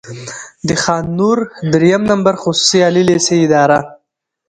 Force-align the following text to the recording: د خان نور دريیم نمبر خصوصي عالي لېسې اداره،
د 0.67 0.69
خان 0.83 1.03
نور 1.19 1.37
دريیم 1.73 2.03
نمبر 2.11 2.33
خصوصي 2.41 2.79
عالي 2.85 3.03
لېسې 3.09 3.35
اداره، 3.45 3.79